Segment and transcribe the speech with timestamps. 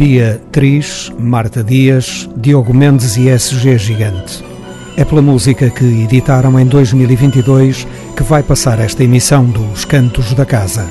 [0.00, 4.42] Beatriz, Marta Dias, Diogo Mendes e SG Gigante.
[4.96, 10.46] É pela música que editaram em 2022 que vai passar esta emissão dos Cantos da
[10.46, 10.88] Casa.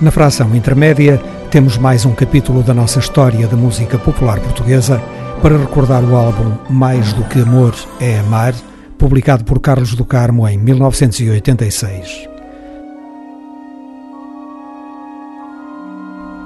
[0.00, 1.20] Na fração intermédia,
[1.50, 5.02] temos mais um capítulo da nossa história da música popular portuguesa
[5.42, 8.54] para recordar o álbum Mais do que Amor é Amar,
[8.96, 12.28] publicado por Carlos do Carmo em 1986.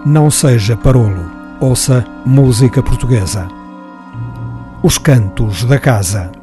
[0.07, 3.47] Não seja parolo, ouça música portuguesa.
[4.83, 6.40] Os Cantos da Casa.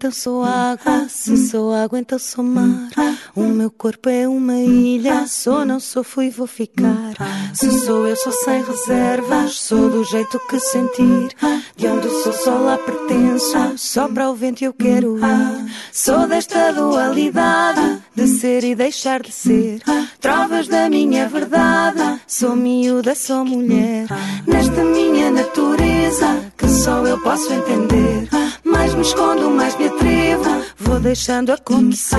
[0.00, 1.06] Então sou água.
[1.10, 2.88] Se sou água, então sou mar.
[3.36, 5.26] O meu corpo é uma ilha.
[5.26, 7.12] Sou, não sou, fui, vou ficar.
[7.52, 9.60] Se sou eu, sou sem reservas.
[9.60, 11.36] Sou do jeito que sentir.
[11.76, 13.76] De onde sou, só lá pertenço.
[13.76, 15.70] Só para o vento eu quero ir.
[15.92, 19.82] Sou desta dualidade de ser e deixar de ser.
[20.18, 22.22] Trovas da minha verdade.
[22.26, 24.06] Sou miúda, sou mulher.
[24.46, 28.30] Nesta minha natureza que só eu posso entender.
[28.70, 30.62] Mais me escondo, mais me atrevo.
[30.78, 32.16] Vou deixando acontecer.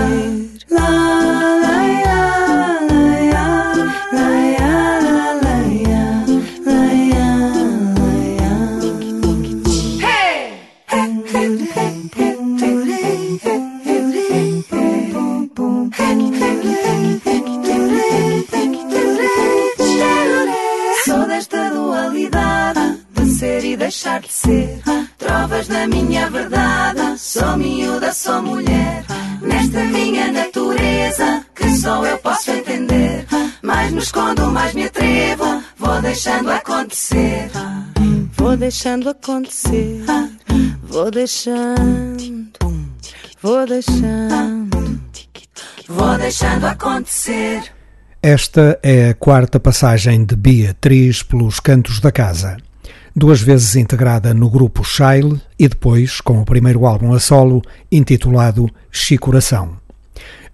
[0.69, 3.73] La, la, la, la, la,
[4.13, 4.51] la,
[21.03, 24.81] Sou desta dualidade de ser e deixar de ser.
[25.31, 27.17] Trovas na minha verdade.
[27.17, 29.05] Sou miúda, sou mulher.
[29.41, 33.25] Nesta minha natureza que só eu posso entender.
[33.61, 35.63] Mais me escondo, mais me atrevo.
[35.77, 37.49] Vou deixando acontecer.
[38.35, 40.03] Vou deixando acontecer.
[40.83, 42.51] Vou deixando.
[43.41, 45.01] Vou deixando.
[45.87, 47.63] Vou deixando acontecer.
[48.21, 52.57] Esta é a quarta passagem de Beatriz pelos Cantos da Casa.
[53.13, 57.61] Duas vezes integrada no grupo Shile e depois com o primeiro álbum a solo,
[57.91, 59.75] intitulado Chicoração.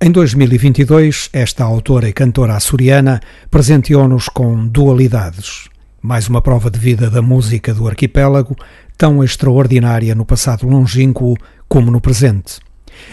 [0.02, 5.70] Em 2022, esta autora e cantora açoriana presenteou-nos com Dualidades,
[6.02, 8.56] mais uma prova de vida da música do arquipélago,
[8.98, 11.36] tão extraordinária no passado longínquo
[11.68, 12.60] como no presente.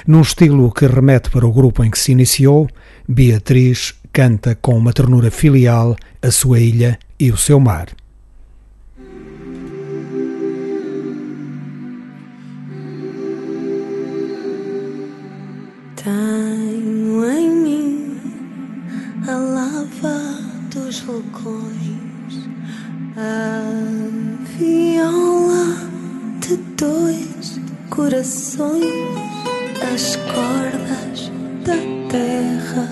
[0.06, 2.66] Num estilo que remete para o grupo em que se iniciou,
[3.06, 7.88] Beatriz canta com uma ternura filial a sua ilha e o seu mar.
[21.04, 22.48] Dos vulcões,
[23.16, 23.62] a
[24.58, 25.76] viola
[26.40, 27.60] de dois
[27.90, 28.84] corações,
[29.92, 31.30] as cordas
[31.64, 31.76] da
[32.10, 32.88] terra,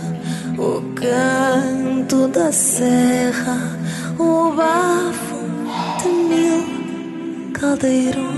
[0.58, 3.78] o canto da serra,
[4.18, 5.36] o bafo
[6.02, 8.32] de mil caldeirões.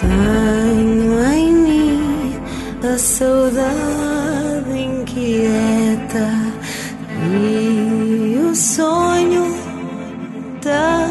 [0.00, 1.03] Tenho
[2.98, 6.28] saudade inquieta
[7.32, 9.54] e o sonho
[10.62, 11.06] da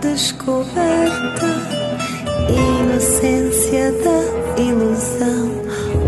[0.00, 1.50] descoberta,
[2.48, 5.50] inocência da ilusão,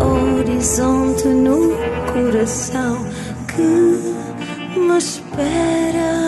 [0.00, 1.77] horizonte no
[2.12, 3.04] coração
[3.48, 6.20] que me espera,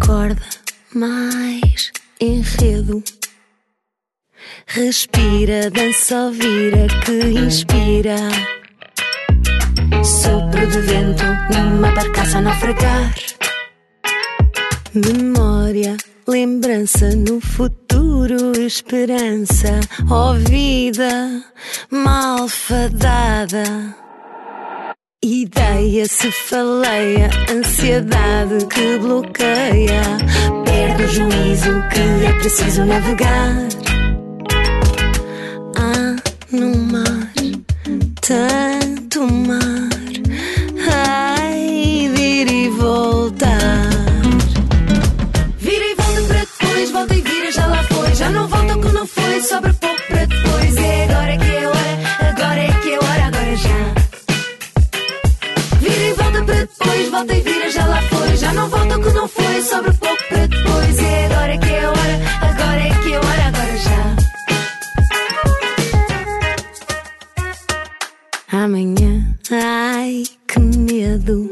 [0.00, 0.42] corda,
[0.94, 3.02] mais enredo.
[4.66, 8.16] Respira, dança, vira que inspira.
[10.04, 13.14] Sopro de vento numa barcaça a naufragar.
[14.94, 15.96] Memória,
[16.26, 19.80] lembrança no futuro, esperança.
[20.10, 21.42] Ó vida
[21.90, 23.64] malfadada.
[25.26, 30.02] Ideia se faleia, ansiedade que bloqueia.
[30.66, 33.68] Perde o juízo que é preciso navegar.
[35.78, 36.16] Há
[36.54, 37.32] no mar
[38.20, 39.88] tanto mar.
[40.92, 43.88] Ai, vir e voltar.
[45.58, 48.14] Vira e volta para depois, volta e vira, já lá foi.
[48.14, 50.76] Já não volta o que não foi, sobra pouco para depois.
[50.76, 51.43] É agora que
[56.94, 58.36] depois, volta e vira, já lá foi.
[58.36, 60.98] Já não volta o que não foi, sobra pouco para depois.
[60.98, 64.16] É agora que é hora, agora é que é hora, agora já.
[68.64, 71.50] Amanhã, ai que medo.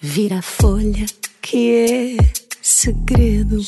[0.00, 1.06] Vira a folha
[1.40, 2.24] que é
[2.60, 3.60] segredo.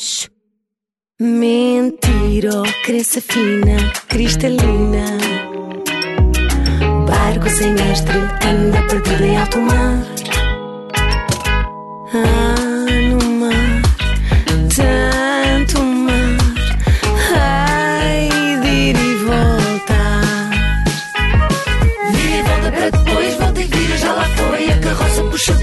[1.21, 5.48] Mentira, crença fina, cristalina.
[7.09, 8.17] Barco sem mestre,
[8.47, 9.97] anda perdido em alto mar.
[12.13, 12.55] Ah,
[13.09, 13.81] no mar,
[14.75, 16.37] tanto mar.
[17.35, 18.29] Ai,
[18.61, 20.49] de ir e voltar.
[22.11, 24.71] Vira e volta para depois, volta e vira, já lá foi.
[24.71, 25.53] A carroça puxa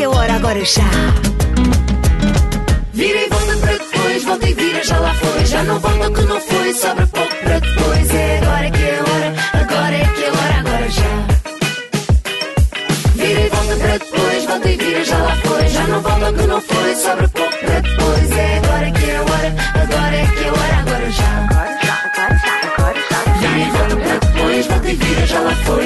[0.00, 0.90] que é a hora, agora já.
[2.94, 5.44] Vira e volta para depois, volta e vira, já lá foi.
[5.44, 7.06] Já não volta o que não foi, sobra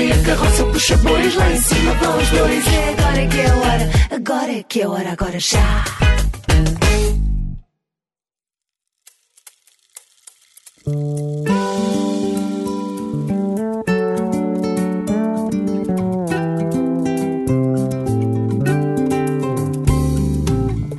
[0.05, 0.13] foi.
[0.13, 2.67] A carroça puxa bois, lá em cima vão os dois.
[2.67, 5.85] É agora que é a hora, agora é que é a hora, agora já.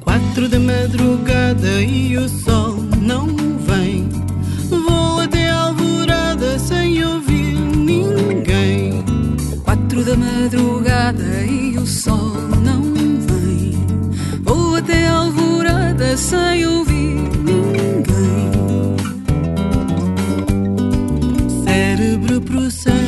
[0.04, 2.55] Quatro da madrugada e o sol
[10.16, 12.82] da madrugada e o sol não
[13.28, 13.74] vem.
[14.42, 18.96] Vou até a alvorada sem ouvir ninguém.
[21.64, 23.05] Cérebro processa,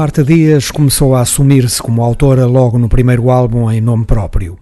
[0.00, 4.58] Marta Dias começou a assumir-se como autora logo no primeiro álbum em nome próprio.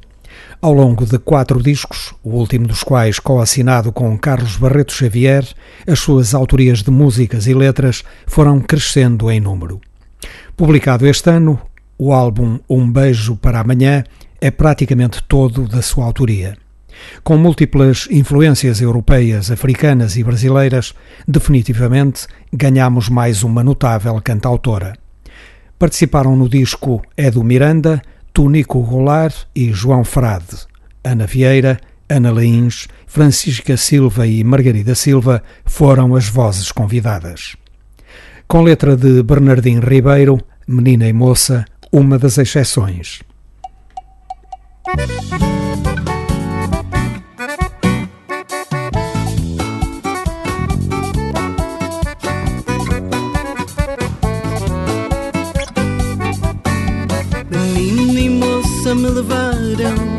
[0.60, 5.46] Ao longo de quatro discos, o último dos quais coassinado com Carlos Barreto Xavier,
[5.86, 9.80] as suas autorias de músicas e letras foram crescendo em número.
[10.56, 11.56] Publicado este ano,
[11.96, 14.02] o álbum Um Beijo para Amanhã
[14.40, 16.58] é praticamente todo da sua autoria.
[17.22, 20.96] Com múltiplas influências europeias, africanas e brasileiras,
[21.28, 24.94] definitivamente ganhamos mais uma notável cantautora.
[25.78, 30.66] Participaram no disco Edu Miranda, Tunico Goulart e João Frade.
[31.04, 37.56] Ana Vieira, Ana Leins, Francisca Silva e Margarida Silva foram as vozes convidadas.
[38.46, 43.20] Com letra de Bernardim Ribeiro, Menina e Moça, uma das exceções.
[58.98, 60.17] Miller Varden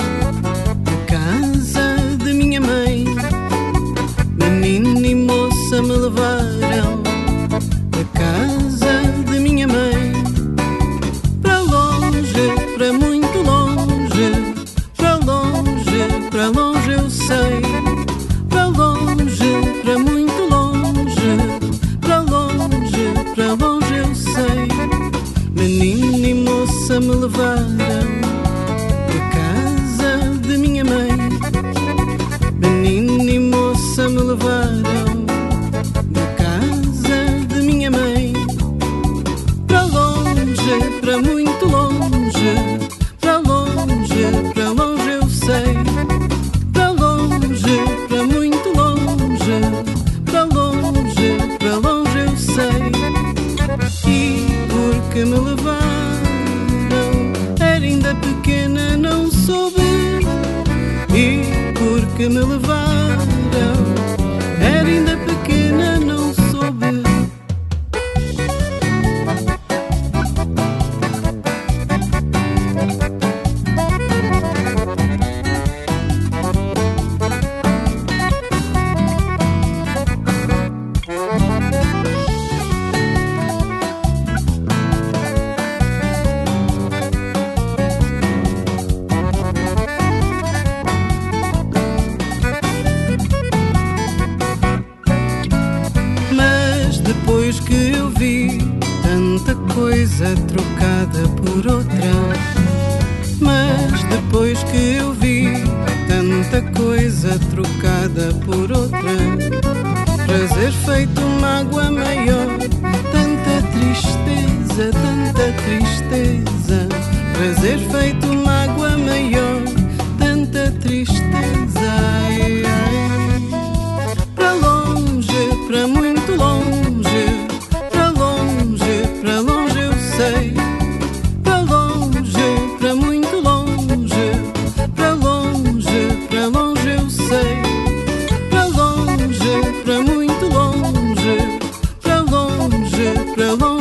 [143.40, 143.79] longe,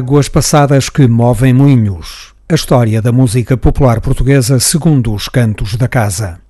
[0.00, 2.32] Águas passadas que movem moinhos.
[2.48, 6.40] A história da música popular portuguesa segundo os cantos da casa.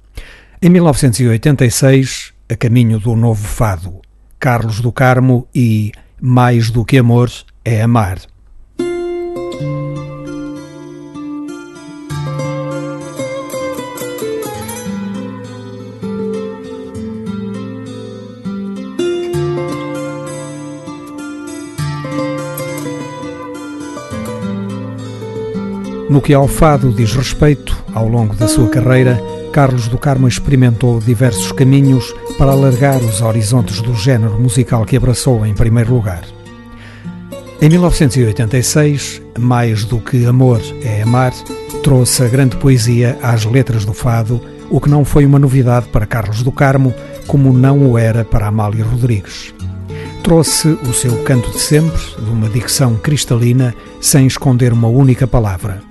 [0.63, 4.01] Em 1986, a caminho do novo fado,
[4.39, 7.29] Carlos do Carmo e Mais do que amor
[7.65, 8.21] é amar.
[26.11, 30.99] No que ao fado diz respeito, ao longo da sua carreira, Carlos do Carmo experimentou
[30.99, 36.25] diversos caminhos para alargar os horizontes do género musical que abraçou em primeiro lugar.
[37.63, 41.33] Em 1986, Mais do que Amor é Amar,
[41.85, 46.07] trouxe a grande poesia às letras do fado, o que não foi uma novidade para
[46.07, 46.93] Carlos do Carmo,
[47.29, 49.55] como não o era para Amália Rodrigues.
[50.25, 55.89] Trouxe o seu canto de sempre, de uma dicção cristalina, sem esconder uma única palavra.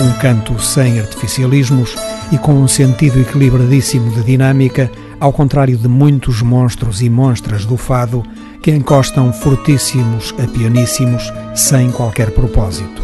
[0.00, 1.94] Um canto sem artificialismos
[2.32, 7.76] e com um sentido equilibradíssimo de dinâmica, ao contrário de muitos monstros e monstras do
[7.76, 8.24] fado
[8.60, 13.02] que encostam fortíssimos a pianíssimos sem qualquer propósito.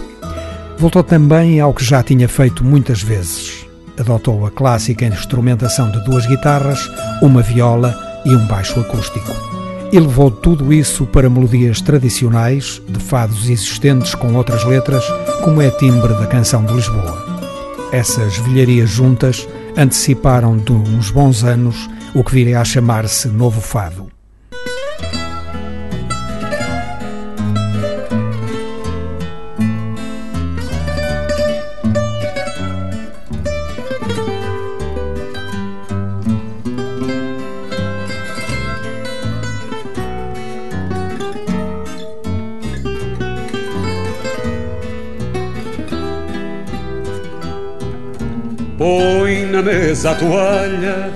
[0.79, 3.67] Voltou também ao que já tinha feito muitas vezes.
[3.99, 9.50] Adotou a clássica instrumentação de duas guitarras, uma viola e um baixo acústico.
[9.93, 15.05] E levou tudo isso para melodias tradicionais, de fados existentes com outras letras,
[15.43, 17.29] como é timbre da canção de Lisboa.
[17.93, 24.20] essas velharias juntas anteciparam de uns bons anos o que viria a chamar-se Novo Fado.
[50.11, 51.13] Na toalha,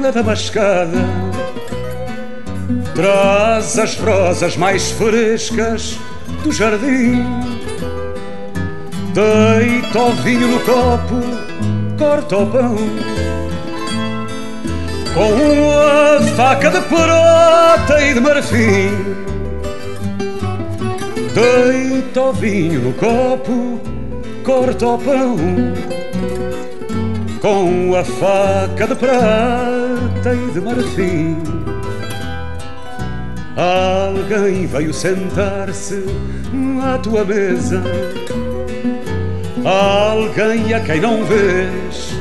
[0.00, 0.98] leva mascada.
[2.94, 5.98] Traz as rosas mais frescas
[6.42, 7.24] do jardim.
[9.12, 11.20] Deita o vinho no copo,
[11.98, 12.76] corta o pão.
[15.14, 19.14] Com uma faca de prata e de marfim.
[21.34, 23.80] Deita o vinho no copo,
[24.42, 25.91] corta o pão
[27.42, 31.36] com a faca de prata e de marfim.
[33.56, 36.04] Alguém veio sentar-se
[36.80, 37.82] à tua mesa.
[39.64, 42.14] Alguém a quem não vês,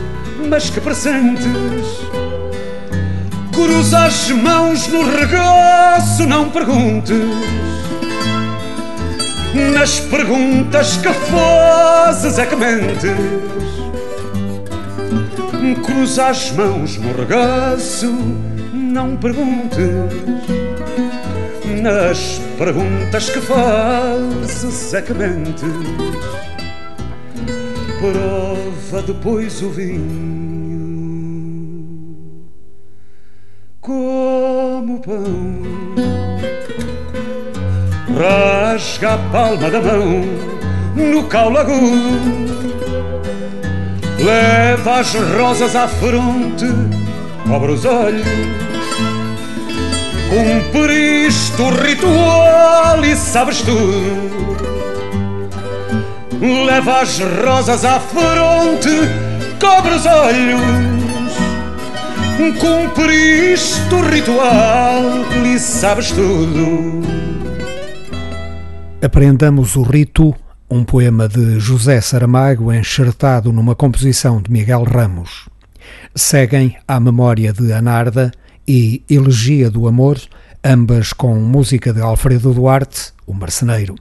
[0.49, 1.47] mas que presentes.
[3.53, 7.15] Cruza as mãos no regaço, não perguntes.
[9.75, 13.80] Nas perguntas que fazes é que mentes
[15.75, 18.11] cruza as mãos no regaço,
[18.73, 19.79] não perguntes.
[21.81, 25.63] Nas perguntas que fazes que mentes.
[27.99, 30.41] Prova depois o vinho
[33.81, 35.25] como pão.
[38.17, 40.21] Rasga a palma da mão
[40.95, 42.80] no caule agudo
[44.23, 46.65] Leva as rosas à fronte,
[47.47, 48.25] cobre os olhos.
[50.29, 54.55] Cumpriste o ritual e sabes tudo.
[56.39, 58.89] Leva as rosas à fronte,
[59.59, 60.61] cobre os olhos.
[62.59, 65.03] Cumpriste o ritual
[65.45, 67.01] e sabes tudo.
[69.03, 70.35] Aprendamos o rito
[70.71, 75.49] um poema de José Saramago enxertado numa composição de Miguel Ramos.
[76.15, 78.31] Seguem A Memória de Anarda
[78.65, 80.17] e Elegia do Amor,
[80.63, 83.95] ambas com música de Alfredo Duarte, o marceneiro.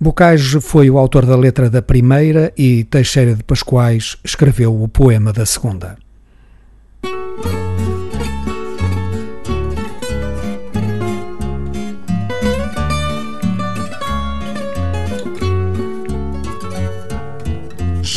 [0.00, 5.34] Bocage foi o autor da letra da primeira e Teixeira de Pascoais escreveu o poema
[5.34, 5.98] da segunda.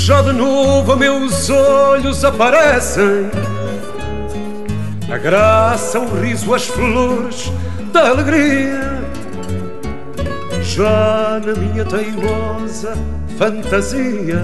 [0.06, 3.32] Já de novo meus olhos aparecem.
[5.10, 7.50] A graça, o riso, as flores
[7.94, 9.02] da alegria.
[10.62, 12.98] Já na minha teimosa
[13.38, 14.42] fantasia.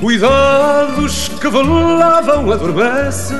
[0.00, 3.36] Cuidados que velavam adormecem.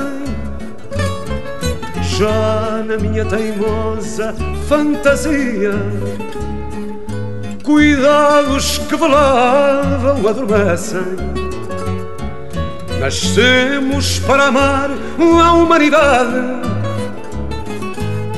[1.99, 4.35] Já na minha teimosa
[4.69, 5.73] fantasia
[7.63, 11.01] Cuidados que velavam adormecem.
[12.99, 14.89] Nascemos para amar
[15.41, 16.41] a humanidade.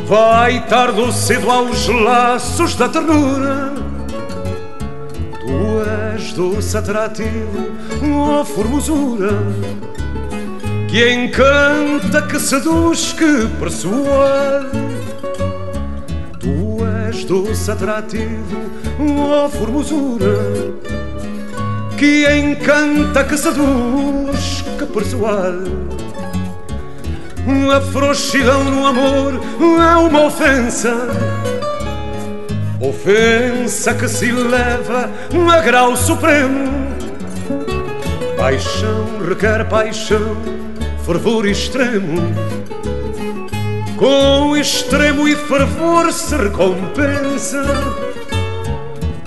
[0.08, 3.74] Vai tarde cedo aos laços da ternura.
[5.42, 7.72] Tu és doce atrativo,
[8.04, 9.32] oh formosura
[10.88, 14.85] Que encanta, que seduz, que persuade
[17.26, 18.58] doce atrativo,
[19.20, 20.76] ó oh, formosura
[21.98, 25.72] que encanta, que seduz, que persuade.
[27.74, 30.94] A frouxidão no amor é uma ofensa,
[32.82, 35.10] ofensa que se leva
[35.52, 36.72] a grau supremo.
[38.36, 40.36] Paixão requer paixão,
[41.06, 42.20] fervor extremo.
[44.06, 47.64] Com extremo e fervor se recompensa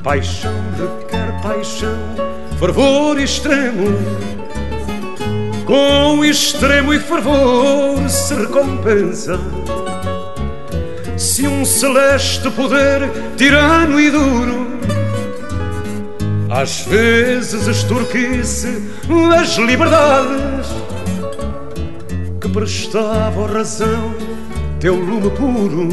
[0.04, 1.98] Paixão requer paixão,
[2.60, 3.98] fervor extremo.
[5.66, 9.40] Com extremo e fervor se recompensa.
[11.16, 13.00] Se um celeste poder
[13.36, 14.78] tirano e duro
[16.48, 18.80] às vezes extorquisse
[19.36, 20.68] as liberdades
[22.40, 24.27] que prestava razão
[24.80, 25.88] teu lume puro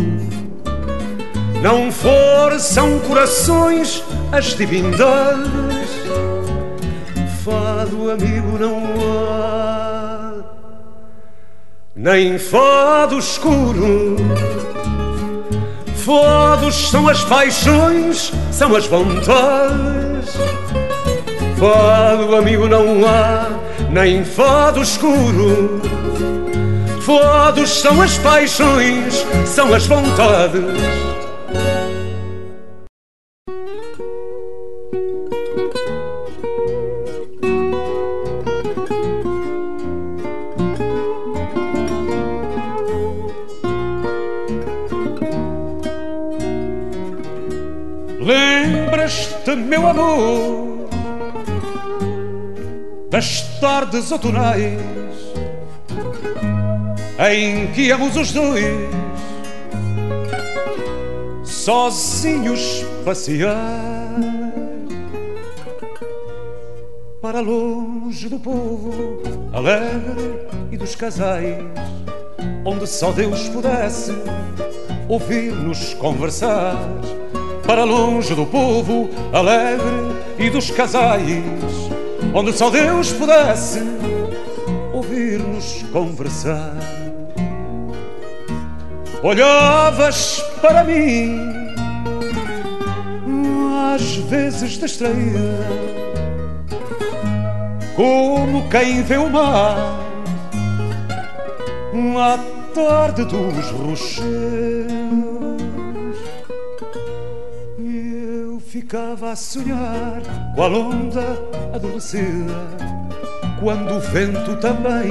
[1.65, 5.89] não forçam corações as divindades,
[7.43, 10.43] fado, amigo, não há,
[11.95, 14.15] nem fado escuro.
[15.95, 20.37] Fados são as paixões, são as vontades.
[21.57, 23.49] Fado, amigo, não há,
[23.89, 25.81] nem fado escuro.
[27.05, 30.63] Fados são as paixões, são as vontades.
[49.55, 50.87] meu amor
[53.09, 55.04] das tardes outonais
[57.19, 58.65] em que íamos os dois
[61.43, 63.55] sozinhos passear
[67.21, 69.21] para longe do povo
[69.53, 71.63] alegre e dos casais
[72.65, 74.11] onde só Deus pudesse
[75.07, 76.75] ouvir-nos conversar
[77.65, 81.43] para longe do povo alegre e dos casais,
[82.33, 83.79] onde só Deus pudesse
[84.93, 86.94] ouvir-nos conversar.
[89.25, 91.39] Olhavas para mim,
[93.95, 95.39] às vezes distraída,
[97.95, 99.99] como quem vê o mar,
[102.19, 102.37] à
[102.75, 104.35] tarde dos rochedos
[108.59, 110.21] ficava a sonhar
[110.53, 111.25] com a onda
[111.73, 112.53] adormecida,
[113.59, 115.09] quando o vento também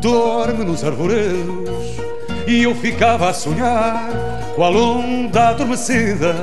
[0.00, 1.77] dorme nos arvoredos.
[2.48, 4.08] E eu ficava a sonhar
[4.56, 6.34] com a onda adormecida,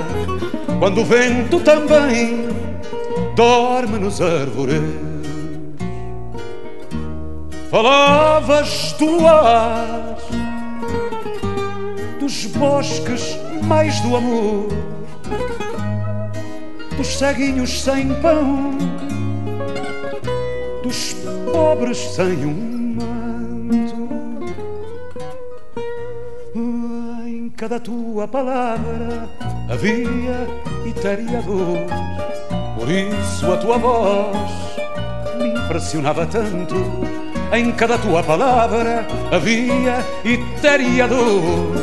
[0.78, 2.48] quando o vento também
[3.36, 5.26] dorme nos arvoredos.
[7.72, 10.16] Falavas do ar,
[12.20, 14.68] dos bosques mais do amor
[16.98, 18.72] dos ceguinhos sem pão,
[20.82, 21.14] dos
[21.52, 22.75] pobres sem um
[27.66, 29.28] cada tua palavra
[29.68, 30.48] havia
[30.86, 31.80] e teria dor,
[32.78, 34.52] por isso a tua voz
[35.40, 36.76] me impressionava tanto.
[37.52, 41.74] Em cada tua palavra havia e teria dor,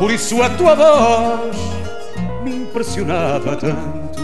[0.00, 1.56] por isso a tua voz
[2.42, 4.20] me impressionava tanto.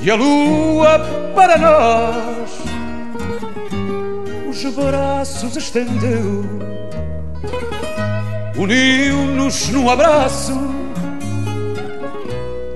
[0.00, 1.00] E a lua
[1.34, 2.62] para nós
[4.48, 6.46] os braços estendeu,
[8.58, 10.52] uniu-nos num abraço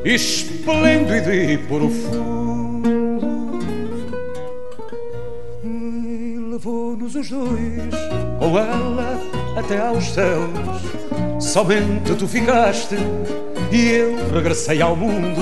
[0.04, 2.88] esplêndido e profundo,
[5.62, 7.94] e levou-nos os dois
[8.38, 9.20] com ela
[9.56, 10.50] até aos céus.
[11.38, 12.96] Somente tu ficaste
[13.70, 15.40] e eu regressei ao mundo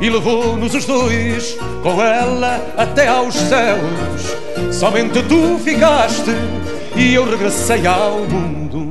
[0.00, 4.36] e levou-nos os dois com ela até aos céus.
[4.72, 6.30] Somente tu ficaste
[6.96, 8.83] e eu regressei ao mundo.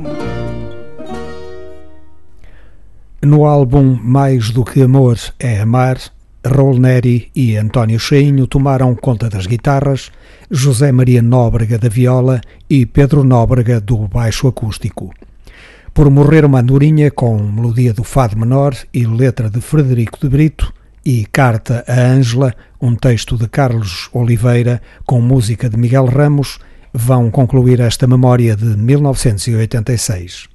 [3.24, 5.98] No álbum Mais do que Amor é Amar,
[6.44, 10.12] Raul Neri e António Cheinho tomaram conta das guitarras,
[10.50, 15.10] José Maria Nóbrega da viola e Pedro Nóbrega do baixo acústico.
[15.94, 20.74] Por morrer uma andorinha com melodia do fado menor e letra de Frederico de Brito,
[21.02, 26.58] e Carta a Ângela, um texto de Carlos Oliveira com música de Miguel Ramos,
[26.92, 30.53] vão concluir esta memória de 1986.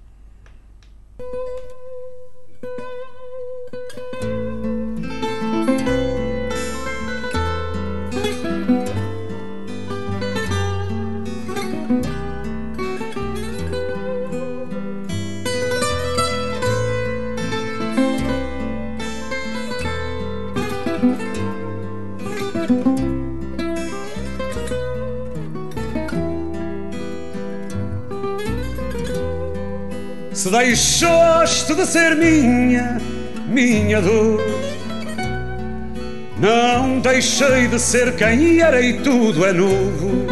[30.59, 32.97] Deixaste de ser minha,
[33.47, 34.41] minha dor.
[36.37, 40.27] Não deixei de ser quem era e tudo é novo.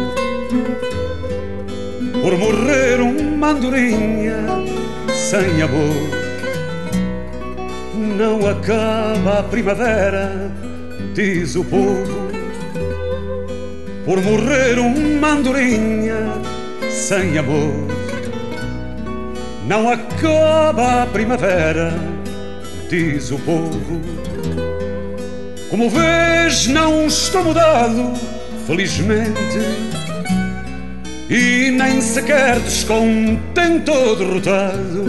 [2.20, 4.36] Por morrer uma andorinha
[5.14, 6.18] sem amor.
[8.18, 10.52] Não acaba a primavera,
[11.14, 12.28] diz o povo.
[14.04, 16.16] Por morrer uma andorinha
[16.90, 17.97] sem amor
[19.68, 21.92] não acaba a primavera,
[22.88, 24.00] diz o povo.
[25.68, 28.14] Como vês, não estou mudado,
[28.66, 29.58] felizmente,
[31.28, 35.04] e nem sequer descontente ou derrotado.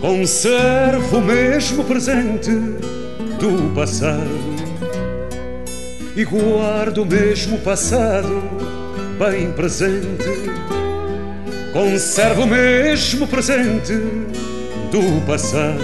[0.00, 2.50] Conservo o mesmo presente
[3.38, 4.58] do passado
[6.16, 8.42] e guardo o mesmo passado
[9.16, 10.87] bem presente.
[11.78, 13.92] Conservo o mesmo presente
[14.90, 15.78] do passado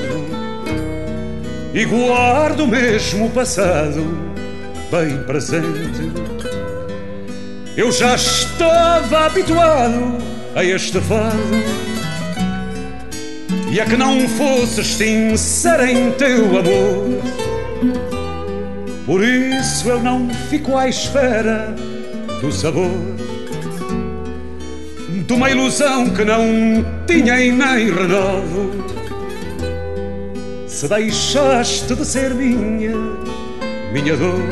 [1.72, 4.04] e guardo o mesmo passado
[4.90, 6.10] bem presente.
[7.76, 10.18] Eu já estava habituado
[10.56, 11.62] a este fado
[13.70, 17.22] e a que não fosses sincera em teu amor.
[19.06, 21.72] Por isso eu não fico à espera
[22.40, 23.14] do sabor
[25.26, 28.84] de uma ilusão que não tinha e nem renovo.
[30.66, 32.94] Se deixaste de ser minha,
[33.92, 34.42] minha dor,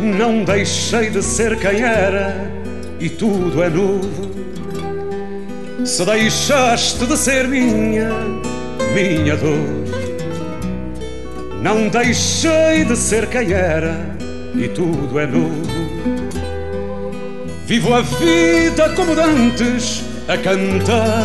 [0.00, 2.50] não deixei de ser quem era
[2.98, 4.30] e tudo é novo.
[5.84, 8.10] Se deixaste de ser minha,
[8.94, 9.80] minha dor,
[11.62, 14.16] não deixei de ser quem era
[14.54, 15.79] e tudo é novo.
[17.70, 21.24] Vivo a vida como dantes a cantar.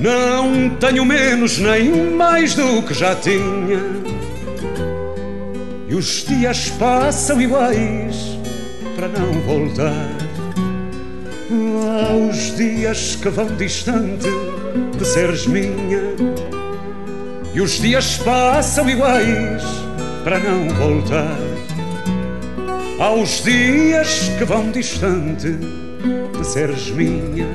[0.00, 3.78] Não tenho menos nem mais do que já tinha.
[5.86, 8.38] E os dias passam iguais
[8.96, 10.08] para não voltar
[12.08, 14.30] aos dias que vão distante
[14.96, 16.00] de seres minha.
[17.52, 19.62] E os dias passam iguais
[20.24, 21.43] para não voltar.
[23.04, 27.46] Aos dias que vão distante de seres minha.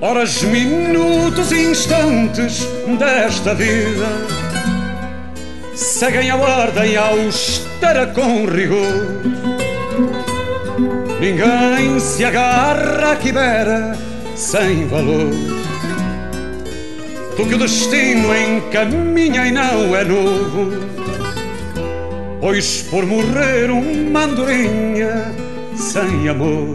[0.00, 2.64] Horas, minutos instantes
[3.00, 4.06] desta vida
[5.74, 9.22] seguem a ordem austera com rigor
[11.18, 13.98] Ninguém se agarra à quimera
[14.36, 15.32] sem valor.
[17.36, 20.91] Do que o destino encaminha e não é novo.
[22.42, 25.32] Pois por morrer uma andorinha
[25.76, 26.74] sem amor,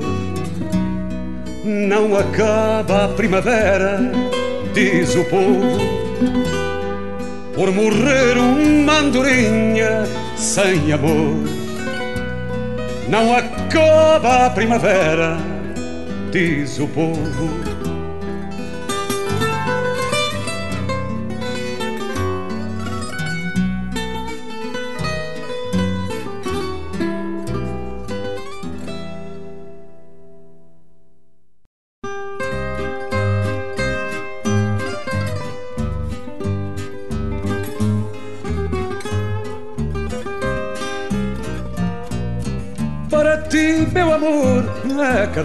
[1.65, 3.99] não acaba a primavera,
[4.73, 5.77] diz o povo.
[7.53, 11.35] Por morrer uma andorinha sem amor
[13.09, 15.37] não acaba a primavera,
[16.31, 17.76] diz o povo.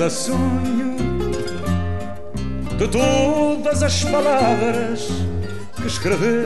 [0.02, 0.96] Cada sonho
[2.76, 5.06] de todas as palavras
[5.76, 6.44] que escrever,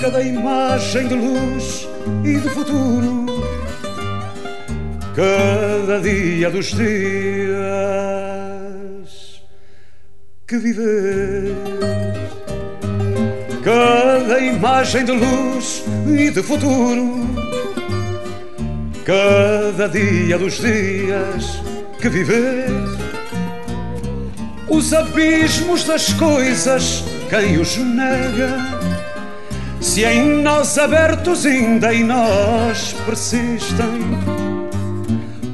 [0.00, 1.86] cada imagem de luz
[2.24, 3.26] e de futuro,
[5.14, 7.52] cada dia dos dias
[10.46, 11.54] que viver.
[13.62, 17.21] Cada imagem de luz e de futuro
[19.04, 21.60] cada dia dos dias
[22.00, 22.66] que viver.
[24.68, 28.56] Os abismos das coisas, quem os nega?
[29.80, 34.00] Se em nós abertos ainda em nós persistem,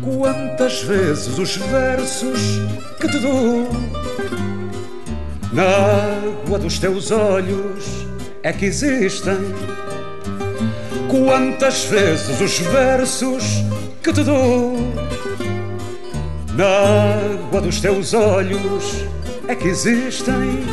[0.03, 2.61] quantas vezes os versos
[3.01, 3.69] que te dou
[5.53, 8.07] na água dos teus olhos
[8.43, 9.37] é que existem
[11.09, 13.65] Quantas vezes os versos
[14.03, 14.77] que te dou
[16.55, 16.67] na
[17.47, 19.07] água dos teus olhos
[19.47, 20.65] é que existem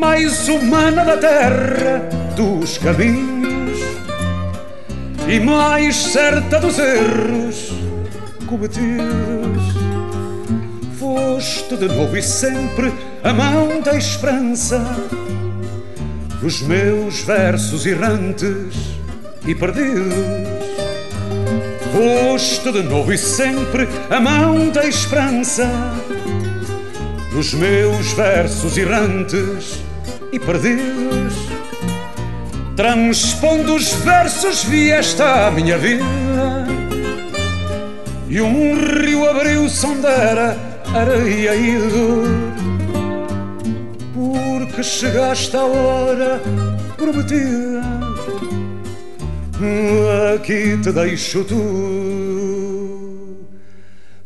[0.00, 3.78] mais humana da terra dos caminhos
[5.28, 7.72] e mais certa dos erros
[8.46, 9.62] cometidos.
[10.98, 14.84] Foste de novo e sempre a mão da esperança
[16.44, 18.74] os meus versos errantes
[19.46, 20.12] e perdidos.
[21.90, 25.66] Foste de novo e sempre a mão da esperança
[27.32, 29.82] nos meus versos errantes
[30.32, 31.34] e perdidos.
[32.76, 36.04] Transpondo os versos vi esta minha vida
[38.28, 40.58] e um rio abriu sondera
[40.92, 42.53] areia e dor
[44.74, 46.40] que chegaste à hora
[46.96, 47.82] prometida.
[50.34, 51.54] Aqui te deixo tu,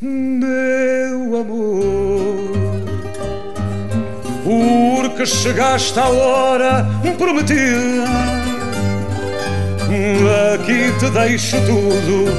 [0.00, 2.78] meu amor.
[4.42, 6.86] Porque chegaste à hora
[7.18, 8.04] prometida.
[10.54, 12.32] Aqui te deixo tudo,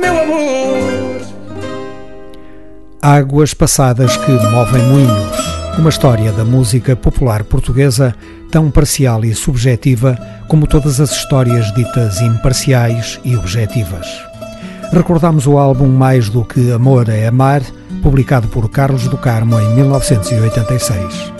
[0.00, 1.22] meu amor.
[3.02, 5.61] Águas passadas que movem moinhos.
[5.78, 8.14] Uma história da música popular portuguesa
[8.50, 14.06] tão parcial e subjetiva como todas as histórias ditas imparciais e objetivas.
[14.92, 17.62] Recordamos o álbum Mais do que Amor é Amar,
[18.02, 21.32] publicado por Carlos do Carmo em 1986.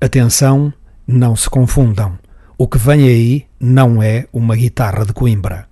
[0.00, 0.72] Atenção,
[1.06, 2.18] não se confundam.
[2.56, 5.71] O que vem aí não é uma guitarra de Coimbra.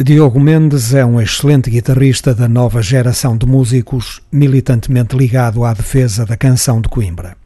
[0.00, 6.24] Diogo Mendes é um excelente guitarrista da nova geração de músicos, militantemente ligado à defesa
[6.24, 7.36] da canção de Coimbra.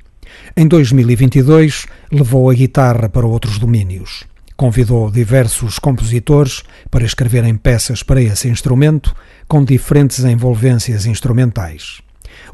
[0.54, 4.24] Em 2022, levou a guitarra para outros domínios.
[4.54, 9.16] Convidou diversos compositores para escreverem peças para esse instrumento,
[9.48, 12.02] com diferentes envolvências instrumentais.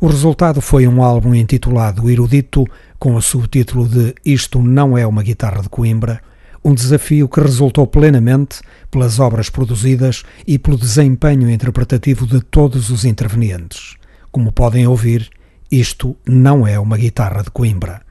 [0.00, 2.64] O resultado foi um álbum intitulado Erudito,
[3.00, 6.20] com o subtítulo de Isto Não É Uma Guitarra de Coimbra,
[6.64, 13.04] um desafio que resultou plenamente pelas obras produzidas e pelo desempenho interpretativo de todos os
[13.04, 13.96] intervenientes.
[14.30, 15.30] Como podem ouvir,
[15.70, 18.02] isto não é uma guitarra de Coimbra.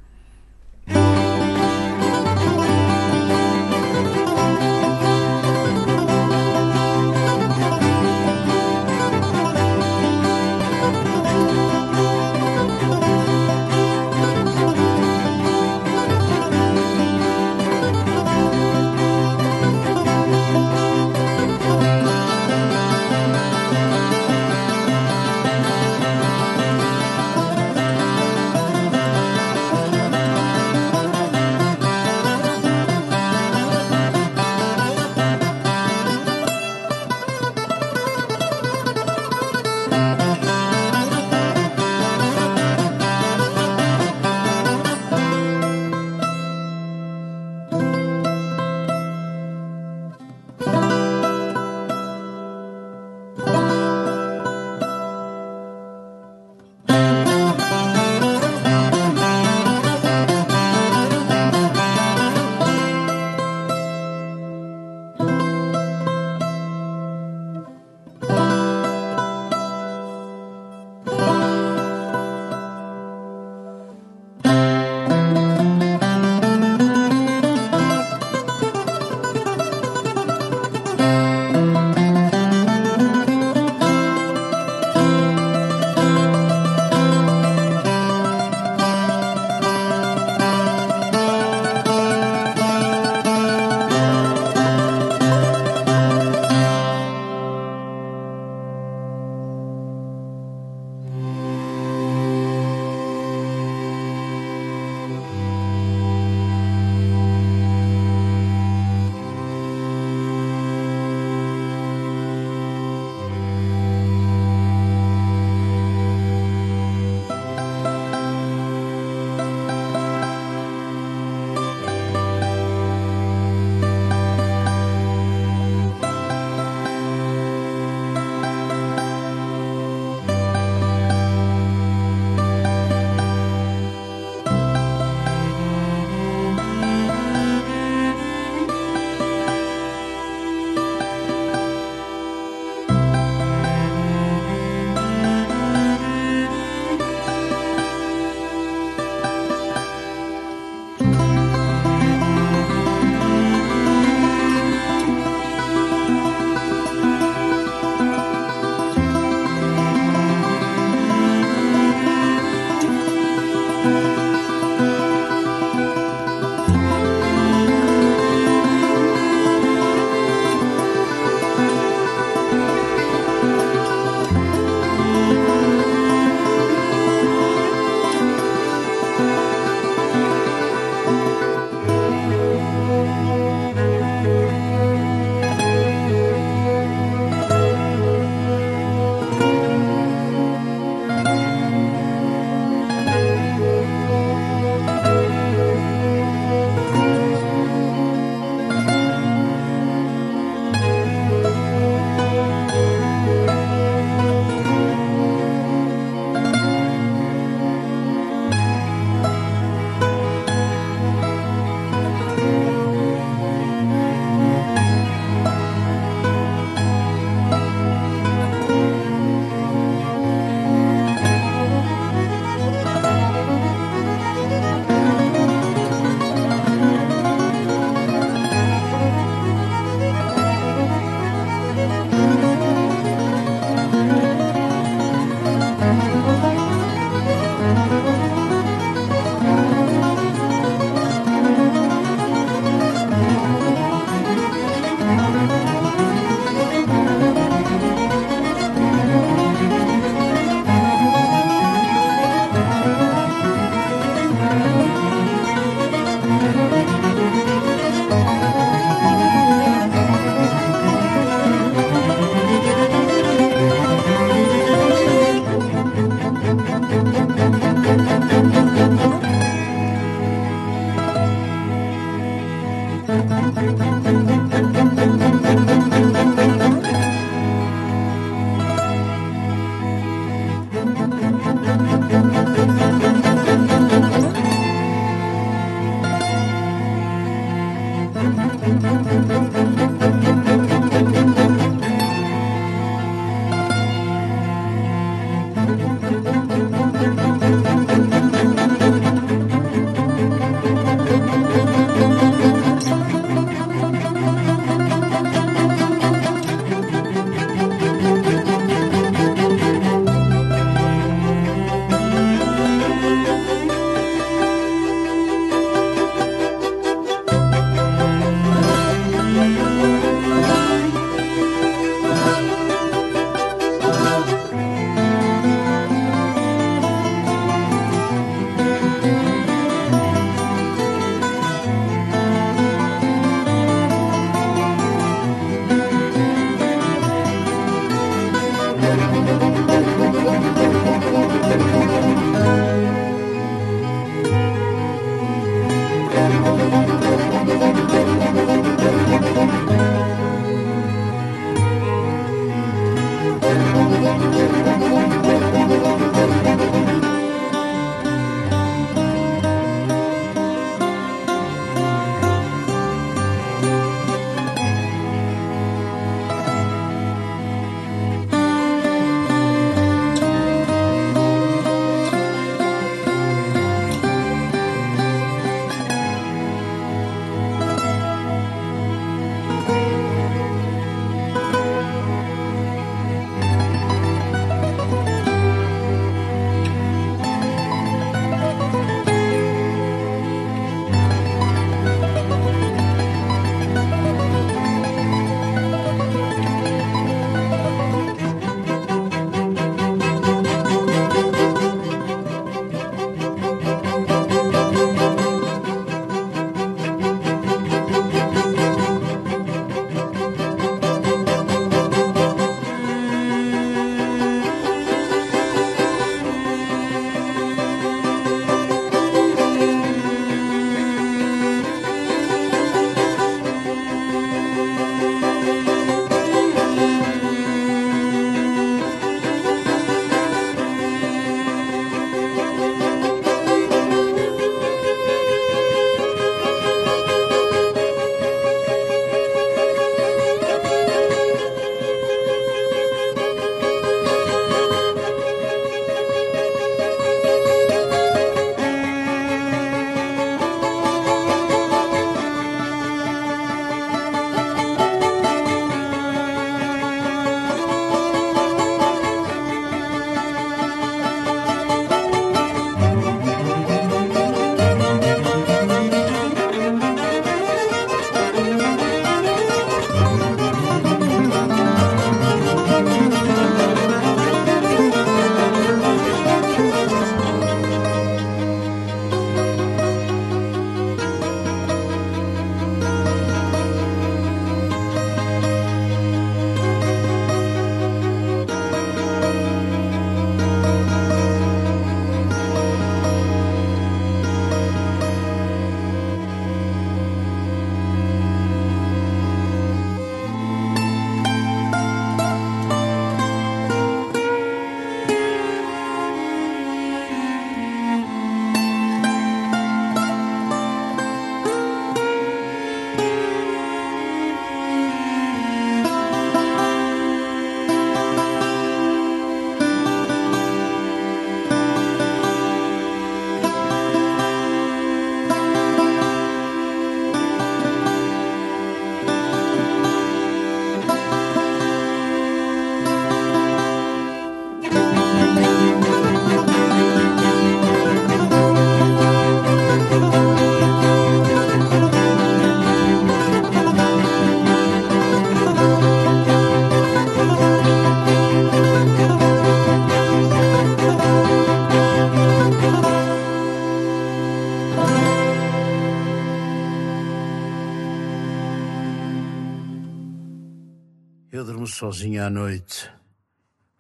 [561.78, 562.92] Sozinho à noite.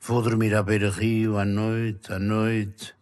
[0.04, 2.94] Vou dormir à beira-rio à noite, à noite.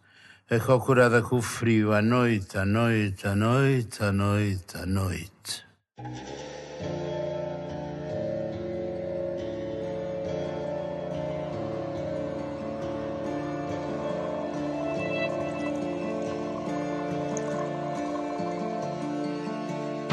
[0.48, 5.66] Acocorada com o frio à noite, à noite, à noite, à noite, à noite.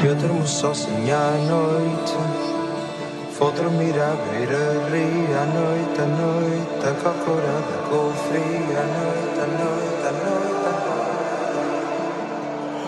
[0.04, 2.63] Eu durmo sozinho à noite
[3.38, 9.46] Vou dormir à beira-rio à noite, à noite Acocorada com o frio à noite, à
[9.46, 10.34] noite, à noite,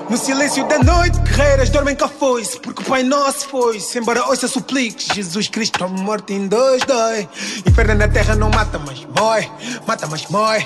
[0.08, 4.24] No silêncio da noite, guerreiras dormem com a foice Porque o Pai Nosso foi-se Embora
[4.28, 7.28] ouça supliques Jesus Cristo a morte em dois dói.
[7.66, 9.50] Inferno na terra não mata, mas mói
[9.84, 10.64] Mata, mas mói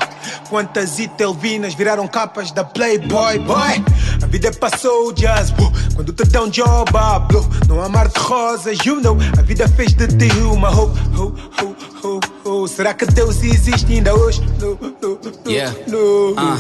[0.51, 3.83] Quantas itelvinas viraram capas da Playboy Boy
[4.31, 7.45] A vida passou jazz uh, Quando te dão job ah, blue.
[7.67, 11.35] Não há mar de rosas, you know A vida fez de ti uma ho, ho,
[11.61, 12.69] ho, ho, ho.
[12.69, 14.41] Será que Deus existe ainda hoje?
[14.61, 15.75] No, no, no, Yeah.
[15.89, 16.35] no.
[16.37, 16.59] Ah,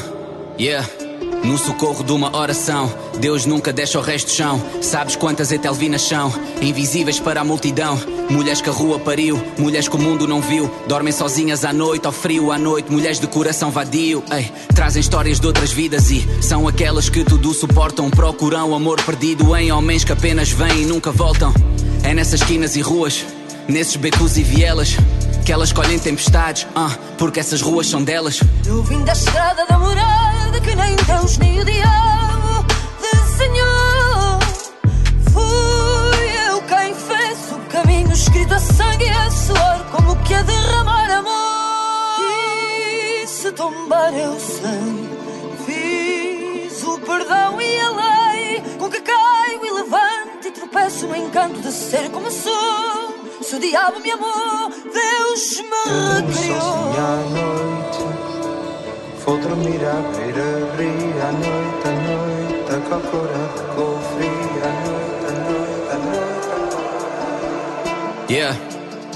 [0.58, 0.84] yeah.
[1.42, 4.62] No socorro de uma oração, Deus nunca deixa o resto chão.
[4.82, 6.32] Sabes quantas etelvinas são?
[6.60, 7.98] Invisíveis para a multidão.
[8.28, 10.70] Mulheres que a rua pariu, mulheres que o mundo não viu.
[10.86, 12.92] Dormem sozinhas à noite, ao frio à noite.
[12.92, 14.52] Mulheres de coração vadio, ei.
[14.74, 18.10] Trazem histórias de outras vidas e são aquelas que tudo suportam.
[18.10, 21.54] Procuram amor perdido em homens que apenas vêm e nunca voltam.
[22.02, 23.24] É nessas esquinas e ruas,
[23.66, 24.96] nesses becos e vielas.
[25.50, 28.38] Que elas colhem tempestades, ah, porque essas ruas são delas.
[28.64, 32.64] Eu vim da estrada da morada que nem Deus nem o diabo
[33.02, 34.38] desenhou.
[35.32, 40.42] Fui eu quem fez o caminho escrito a sangue e a suor, como que a
[40.42, 42.20] derramar amor.
[42.22, 45.08] E se tombar eu sei,
[45.66, 51.60] fiz o perdão e a lei, com que caio e levanto e tropeço no encanto
[51.60, 52.99] de ser como sou.
[53.50, 55.82] Se o diabo me amou, Deus me
[56.14, 56.94] recriou.
[56.96, 57.98] à noite
[59.26, 62.70] Vou dormir à beira-rio à noite, à noite
[63.74, 66.30] com frio à noite, à noite, à noite
[68.30, 68.56] Yeah,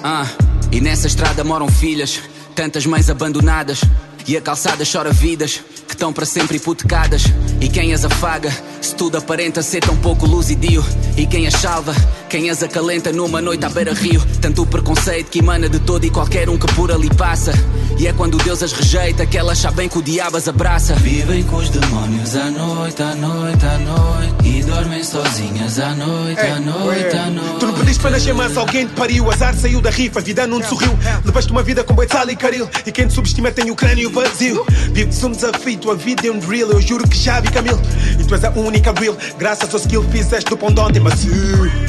[0.02, 0.26] ah,
[0.72, 2.20] e nessa estrada moram filhas,
[2.56, 3.82] tantas mães abandonadas.
[4.26, 7.22] E a calçada chora vidas que estão para sempre hipotecadas.
[7.60, 10.82] E quem as afaga, se tudo aparenta ser tão pouco luzidio.
[11.16, 11.94] E quem as salva,
[12.34, 14.20] quem as acalenta numa noite à beira-rio.
[14.40, 17.52] Tanto o preconceito que emana de todo e qualquer um que por ali passa.
[17.96, 20.96] E é quando Deus as rejeita que elas sabem que o diabo as abraça.
[20.96, 24.48] Vivem com os demónios à noite, à noite, à noite.
[24.48, 27.60] E dormem sozinhas à noite, à noite, à noite.
[27.60, 29.30] Tu não pediste para nascer manso, alguém te pariu.
[29.30, 30.90] Azar saiu da rifa, a vida não te sorriu.
[31.24, 32.68] Levaste uma vida com boi de sal e caril.
[32.84, 34.66] E quem te subestima tem o crânio vazio.
[34.92, 36.72] Vives um desafio, tua vida é um drill.
[36.72, 37.80] Eu juro que já vi Camilo.
[38.18, 39.16] E tu és a única real.
[39.38, 41.30] Graças ao skill fizeste do pão de ontem, mas sim,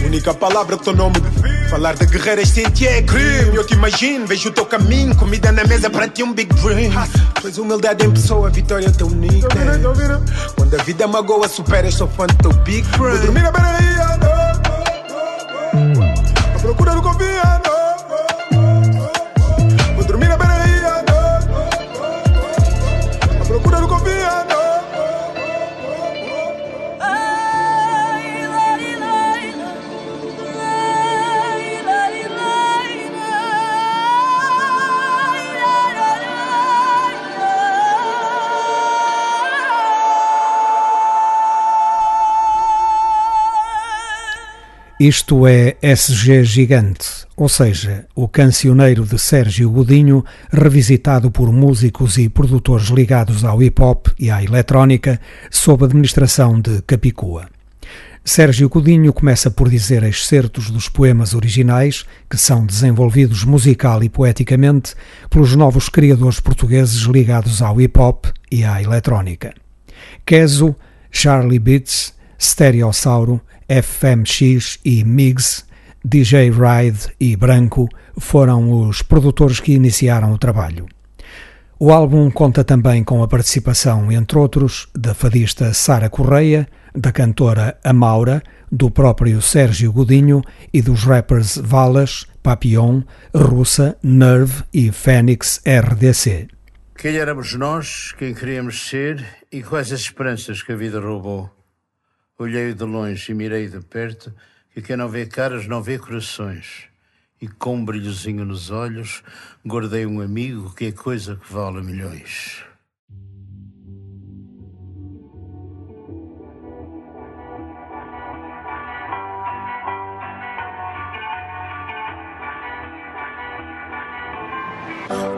[0.06, 1.16] única palavra que teu nome.
[1.70, 3.56] Falar de guerreiras sem ti é crime.
[3.56, 5.16] Eu te imagino, vejo o teu caminho.
[5.16, 6.92] Comida na mesa para ti um big dream.
[7.44, 9.84] És humildade em pessoa, vitória é teu nickname.
[10.56, 13.18] Quando a vida magoa, superas, sou fã do teu big brain.
[13.18, 14.35] Vou dormir na beira-ria,
[45.00, 52.30] Isto é SG Gigante, ou seja, o cancioneiro de Sérgio Godinho, revisitado por músicos e
[52.30, 55.20] produtores ligados ao hip hop e à eletrónica,
[55.52, 57.50] sob administração de Capicua.
[58.24, 64.96] Sérgio Godinho começa por dizer excertos dos poemas originais, que são desenvolvidos musical e poeticamente
[65.30, 69.54] pelos novos criadores portugueses ligados ao hip hop e à eletrónica.
[70.26, 70.74] Keso,
[71.12, 75.66] Charlie Beats, Stereossauro, FMX e Migs,
[76.04, 77.88] DJ Ride e Branco
[78.18, 80.86] foram os produtores que iniciaram o trabalho.
[81.78, 87.78] O álbum conta também com a participação, entre outros, da fadista Sara Correia, da cantora
[87.84, 88.42] Amaura,
[88.72, 90.42] do próprio Sérgio Godinho
[90.74, 93.02] e dos rappers Valas, Papillon,
[93.34, 96.48] Russa, Nerve e Fênix RDC.
[96.98, 101.55] Quem éramos nós, quem queríamos ser e quais as esperanças que a vida roubou.
[102.38, 104.34] Olhei de longe e mirei de perto,
[104.74, 106.90] que quem não vê caras não vê corações.
[107.42, 109.24] E com um brilhozinho nos olhos,
[109.66, 112.65] guardei um amigo que é coisa que vale milhões.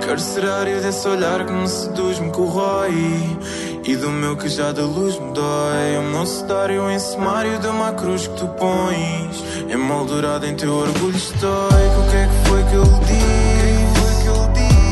[0.06, 3.38] Carcerário desse olhar que me seduz, me corrói.
[3.84, 5.98] E do meu que já da luz me dói.
[6.00, 9.44] O meu cedário em sumário de uma cruz que tu pões.
[9.70, 12.00] Emoldurado em teu orgulho estoico.
[12.00, 14.30] O que é que foi que ele disse?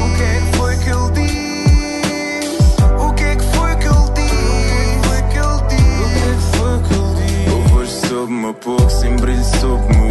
[0.04, 1.26] O que é que foi que ele disse?
[7.78, 10.05] É é sob-me a pouco, sem brilho sob-me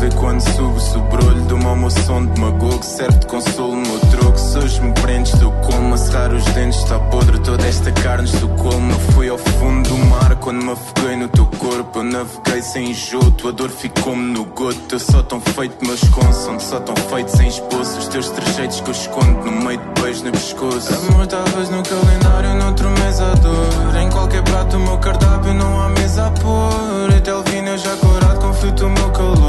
[0.00, 4.38] Vê quando subo sobrolho do meu moção de magogo Serve de consolo, meu troco.
[4.38, 5.94] Se hoje me prendes, teu como.
[5.94, 7.38] A cerrar os dentes Está podre.
[7.40, 11.28] Toda esta carne, estou como Eu fui ao fundo do mar quando me afoguei no
[11.28, 11.98] teu corpo.
[11.98, 14.78] Eu naveguei sem enjoo, tua dor ficou-me no goto.
[14.92, 17.98] Eu só tão feito meus consonantes Só tão feito sem esboço.
[17.98, 20.94] Os teus trejeitos que eu escondo no meio de beijo no pescoço.
[20.94, 23.96] Amor, talvez no calendário, noutro mês a dor.
[24.00, 27.16] Em qualquer prato o meu cardápio não há mesa a pôr.
[27.16, 29.47] Até o vinho eu já corado, confio o meu calor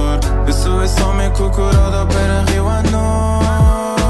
[0.50, 4.02] Eu sou esse homem que o opera rio à noite.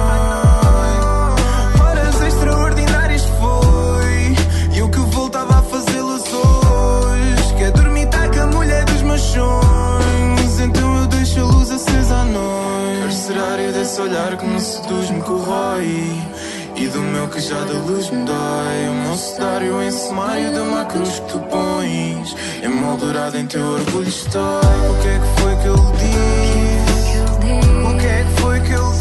[1.83, 4.37] Horas extraordinárias foi
[4.73, 9.01] E o que voltava a fazê-los hoje Que é dormir tá com a mulher dos
[9.19, 10.59] sonhos.
[10.61, 13.01] Então eu deixo a luz acesa à noite.
[13.01, 16.21] Carcerário desse olhar que me seduz, me corrói
[16.79, 18.87] e do meu que já da luz me dói.
[18.89, 22.35] O meu cenário em sumário de uma cruz que tu pões.
[22.63, 24.59] Emoldurado em teu orgulho estou
[24.89, 27.19] O que é que foi que ele disse?
[27.85, 28.98] O que é que foi que ele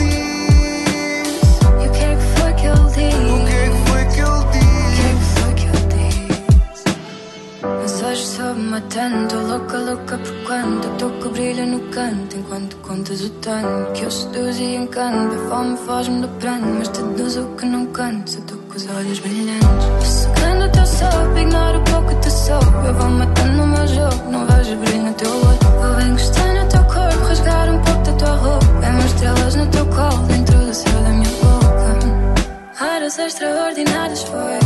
[8.88, 13.92] tanto, louca, louca por quanto Eu tô com brilho no canto, enquanto contas o tanto
[13.92, 17.86] Que eu seduzo e encanto, a fome foge-me do pranto Mas te deduzo que não
[17.86, 22.08] canto, eu tô com os olhos brilhantes Vou secando o teu soube, ignoro o pouco
[22.08, 22.86] que tu soube.
[22.86, 25.58] Eu vou matando o meu jogo, não vejo brilho no teu olho.
[25.80, 28.66] Vou encostar no teu corpo, rasgar um pouco da tua roupa.
[28.80, 32.84] Vemo estrelas no teu colo, dentro do céu da minha boca.
[32.84, 34.58] Horas extraordinárias foi.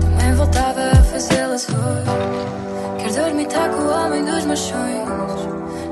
[0.00, 2.41] Também voltava a fazê-las hoje.
[3.14, 5.42] Dormir, tá com o homem dos meus sonhos.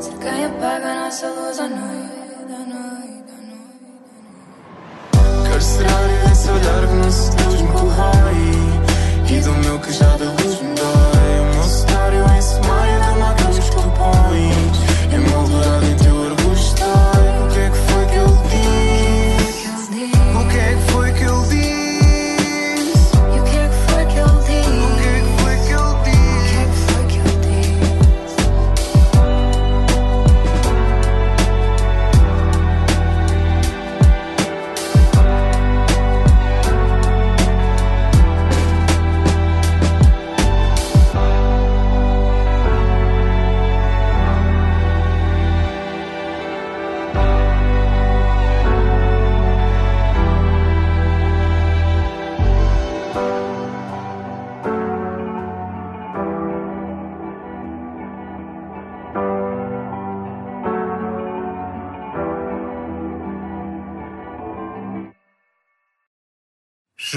[0.01, 2.11] Ser quem apaga a nossa luz à noite,
[2.49, 3.43] à noite, à
[5.21, 5.51] noite.
[5.51, 8.43] Carcerário olhar que me seduz, me corrói
[9.31, 10.39] E do meu que já da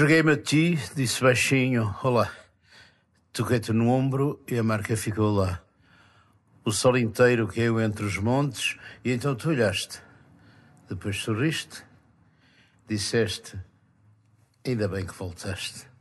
[0.04, 2.30] Cheguei-me a ti, disse baixinho: Olá.
[3.32, 5.62] Toquei-te no ombro e a marca ficou lá.
[6.62, 10.02] O sol inteiro caiu entre os montes e então tu olhaste.
[10.90, 11.82] Depois sorriste,
[12.86, 13.58] disseste:
[14.62, 15.93] Ainda bem que voltaste.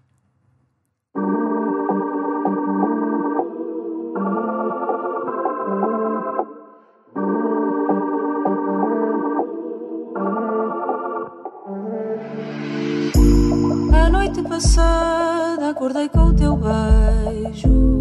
[14.64, 18.00] Passada acordei com o teu beijo.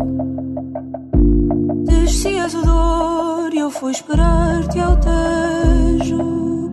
[1.84, 6.70] Descias o dor e eu fui esperar-te ao tejo.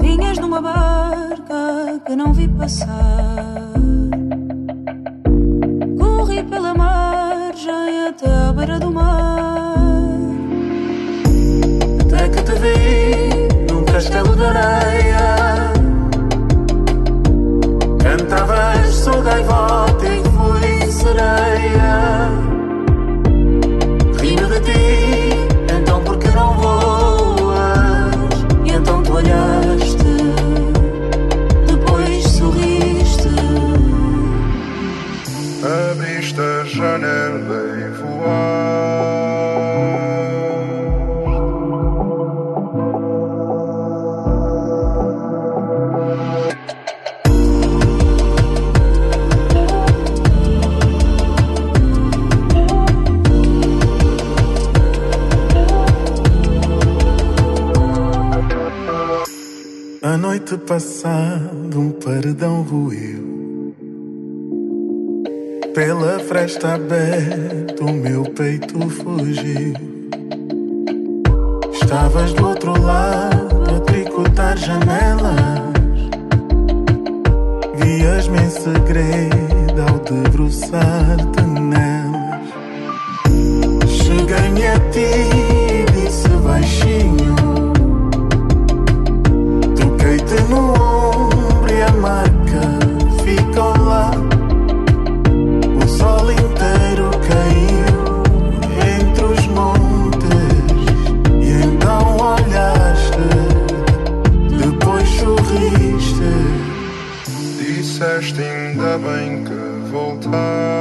[0.00, 3.74] Vinhas numa barca que não vi passar.
[5.96, 10.18] Corri pela margem até à beira do mar.
[12.00, 15.03] Até que te vi num castelo de areia
[18.16, 22.53] Cantavas, sou gaivota e fui sereia
[60.44, 63.74] noite passada um paredão ruiu
[65.74, 69.72] Pela fresta aberta o meu peito fugiu.
[71.72, 75.34] Estavas do outro lado a tricotar janelas.
[77.76, 82.48] Vias-me em segredo ao debruçar-te nelas.
[83.88, 85.53] Cheguei-me a ti
[90.48, 92.60] no ombro e a marca
[93.24, 94.10] ficou lá.
[95.82, 98.22] O sol inteiro caiu
[98.98, 100.28] entre os montes
[101.40, 103.26] e então olhaste,
[104.58, 106.32] depois sorriste.
[107.58, 110.73] Disseste ainda bem que voltaste.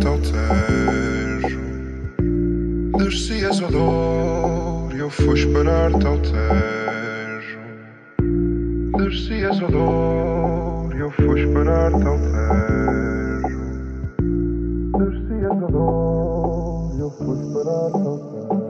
[0.00, 1.58] Tejo.
[2.98, 7.58] Descias o dor e eu fui esperar-te ao Tejo.
[8.96, 13.58] Descias o dor e eu fui esperar-te ao Tejo.
[14.98, 18.67] Descias o dor e eu fui esperar-te ao Tejo.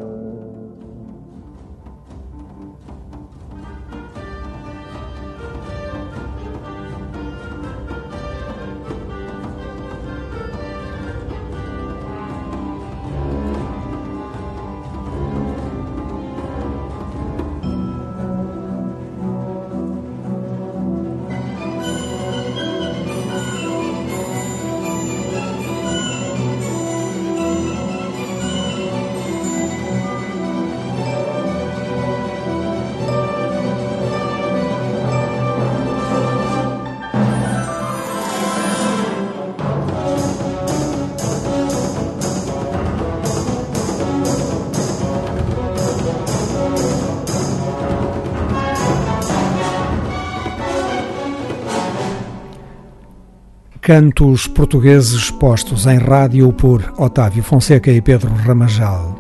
[53.88, 59.18] Cantos portugueses postos em rádio por Otávio Fonseca e Pedro Ramajal.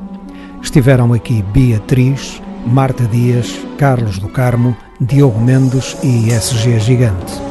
[0.60, 7.47] Estiveram aqui Beatriz, Marta Dias, Carlos do Carmo, Diogo Mendes e SG Gigante.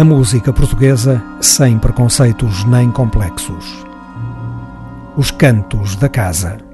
[0.00, 3.84] A música portuguesa sem preconceitos nem complexos.
[5.14, 6.69] Os cantos da casa.